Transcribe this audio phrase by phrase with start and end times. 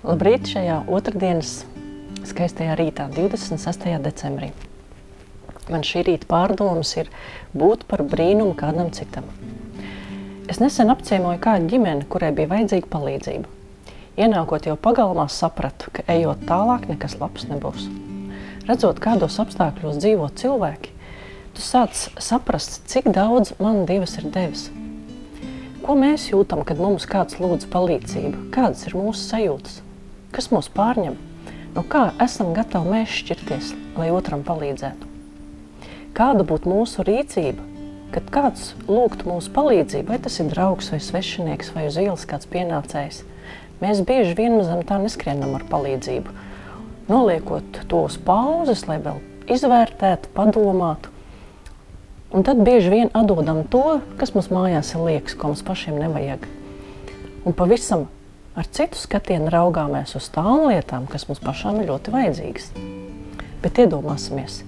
[0.00, 1.66] Labrīt šajā otrdienas
[2.24, 3.82] skaistajā rītā, 26.
[4.00, 4.46] decembrī.
[5.68, 7.10] Man šī rīta pārdomas ir
[7.52, 9.26] būt par brīnumu kādam citam.
[10.48, 13.50] Es nesen apciemoju kādu ģimeni, kurai bija vajadzīga palīdzība.
[14.16, 17.90] Ienākot jau pagalmā, sapratu, ka ejot tālāk, nekas labs nebūs.
[18.70, 20.94] Redzot, kādos apstākļos dzīvo cilvēki,
[21.52, 24.70] tu sāc saprast, cik daudz man Dievs ir devis.
[25.84, 28.48] Ko mēs jūtam, kad mums kāds lūdz palīdzību?
[28.56, 29.82] Kādas ir mūsu sajūtas?
[30.30, 31.16] Kas mūs pārņem?
[31.74, 35.08] No kā esam gatavi mēs šķirties, lai otram palīdzētu?
[36.14, 37.64] Kāda būtu mūsu rīcība,
[38.14, 42.46] kad kāds lūgtu mūsu palīdzību, vai tas ir draugs vai svešinieks vai uz ielas kāds
[42.50, 43.24] pienācējs?
[43.82, 46.34] Mēs bieži vien zem tā neskrienam ar palīdzību,
[47.10, 49.18] noliekot to uz pauzes, lai vēl
[49.50, 51.10] izvērtētu, padomātu.
[52.30, 56.46] Un tad bieži vien atdodam to, kas mums mājās ir liekas, ko mums pašiem nevajag.
[57.42, 58.06] Un pavisam
[58.58, 62.70] ar citu skatienu raugāmies uz tām lietām, kas mums pašām ir ļoti vajadzīgas.
[63.60, 64.62] Bet iedomāsimies,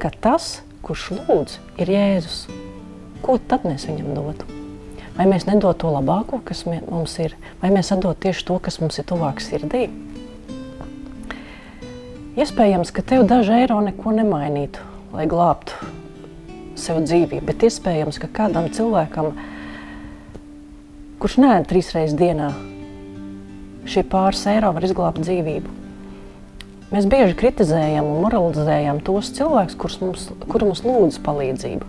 [0.00, 2.46] ka tas, kurš lūdz, ir Jēzus.
[3.20, 4.46] Ko tad mēs viņam dotu?
[5.18, 8.96] Vai mēs nedod to labāko, kas mums ir, vai mēs atdod tieši to, kas mums
[8.98, 9.90] ir tuvāk sirdī?
[12.40, 14.80] Iespējams, ka tev daži eiro neko nemainītu,
[15.12, 15.76] lai glābtu
[16.80, 19.34] sev dzīvību, bet iespējams, ka kādam cilvēkam,
[21.20, 22.48] kurš nē, trīs reizes dienā,
[23.88, 25.76] šie pāris eiro var izglābt dzīvību.
[26.90, 31.86] Mēs bieži kritizējam un moralizējam tos cilvēkus, kurus mums, kuri mums lūdz palīdzību.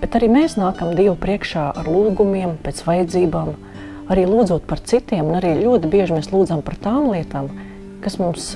[0.00, 3.52] Bet arī mēs nākam Dievu priekšā ar lūgumiem, pēc vajadzībām,
[4.12, 7.50] arī lūdzot par citiem, un arī ļoti bieži mēs lūdzam par tām lietām,
[8.04, 8.54] kas mums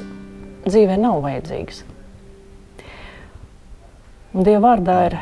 [0.65, 1.85] dzīvē nav vajadzīgas.
[4.31, 5.19] Un Dieva vārdā ir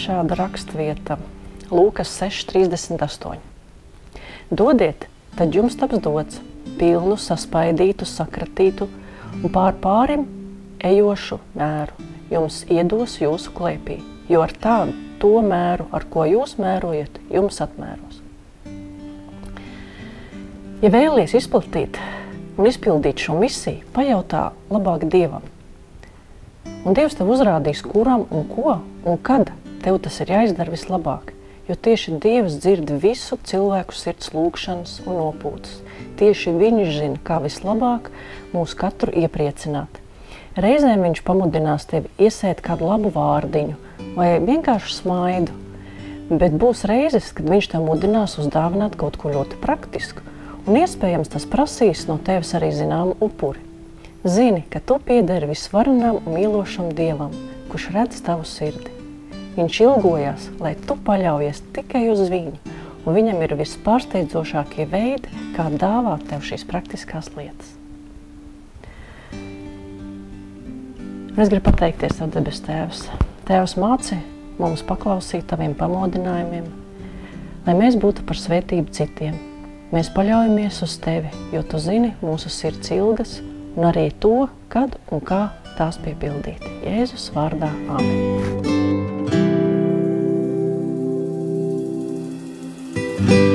[0.00, 1.18] šāda rakstvieta,
[1.70, 3.49] Lūkas 6,38.
[4.50, 5.06] Dodiet,
[5.38, 6.40] tad jums taps dots
[6.80, 8.88] pilnu, saspaidītu, sakratītu
[9.38, 10.24] un pār pārim
[10.82, 17.22] ejošu mēru jums iedos jūsu klēpī, jo ar tādu to mēru, ar ko jūs mērojat,
[17.30, 18.18] jums atmēros.
[20.82, 21.98] Ja vēlaties izplatīt
[22.58, 25.44] un izpildīt šo misiju, pajautā labāk Dievam.
[26.82, 29.52] Un Dievs tev uzrādīs, kuram un ko un kad
[29.84, 31.36] tev tas ir jāizdara vislabāk.
[31.70, 35.76] Jo tieši Dievs dzird visu cilvēku sirds lūgšanas un nopūtas.
[36.18, 38.08] Tieši Viņš zina, kā vislabāk
[38.50, 40.00] mūs katru iepriecināt.
[40.58, 43.78] Reizēm viņš pamudinās tevi iesēt kādu labu vārdiņu
[44.18, 45.54] vai vienkārši smaidu.
[46.30, 50.26] Bet būs reizes, kad viņš tev mudinās uzdāvināt kaut ko ļoti praktisku,
[50.66, 53.62] un iespējams tas prasīs no tevis arī zināmu upuri.
[54.26, 57.30] Zini, ka tu piederi visvarenam un mīlošam Dievam,
[57.70, 58.99] kurš redz tavu sirdi.
[59.60, 62.54] Viņš ilgojas, lai tu paļaujies tikai uz viņu,
[63.04, 67.74] un viņam ir vispārsteidzošākie veidi, kā dāvāt tev šīs praktiskās lietas.
[71.36, 73.04] Es gribu pateikties Tev, debes Tēvs.
[73.50, 74.16] Tēvs māci
[74.56, 76.72] mums paklausīt Taviem pamodinājumiem,
[77.68, 79.36] lai mēs būtu par svētību citiem.
[79.92, 83.42] Mēs paļaujamies uz Tevi, jo Tu zini mūsu sirds ilgas
[83.76, 86.64] un arī to, kad un kā tās piepildīt.
[86.80, 88.69] Jēzus vārdā Āmen.
[93.20, 93.49] Thank you.